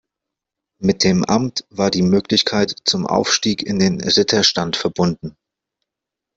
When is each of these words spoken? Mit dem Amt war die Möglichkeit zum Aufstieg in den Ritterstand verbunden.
Mit 0.81 1.03
dem 1.03 1.23
Amt 1.25 1.67
war 1.69 1.91
die 1.91 2.01
Möglichkeit 2.01 2.75
zum 2.85 3.05
Aufstieg 3.05 3.61
in 3.61 3.77
den 3.77 4.01
Ritterstand 4.01 4.75
verbunden. 4.75 5.37